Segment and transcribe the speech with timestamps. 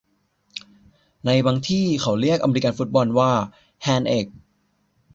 [1.25, 3.31] ในบางที่เขาเรียกอเมริกันฟุตบอลว่า
[3.83, 4.25] แฮนด์เอ๊ก